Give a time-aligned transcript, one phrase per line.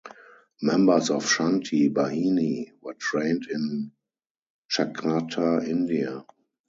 [0.63, 3.91] Members of Shanti Bahini were trained in
[4.67, 6.25] Chakrata, India.